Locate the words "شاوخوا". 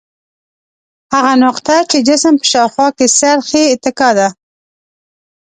2.51-2.87